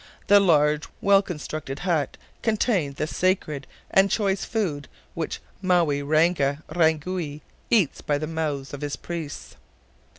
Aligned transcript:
The 0.25 0.39
large, 0.39 0.87
well 0.99 1.21
constructed 1.21 1.77
hut, 1.77 2.17
contained 2.41 2.95
the 2.95 3.05
sacred 3.05 3.67
and 3.91 4.09
choice 4.09 4.45
food 4.45 4.87
which 5.13 5.39
Maoui 5.63 6.01
Ranga 6.01 6.63
Rangui 6.69 7.41
eats 7.69 8.01
by 8.01 8.17
the 8.17 8.25
mouths 8.25 8.73
of 8.73 8.81
his 8.81 8.95
priests. 8.95 9.57